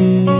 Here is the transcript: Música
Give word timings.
Música 0.00 0.39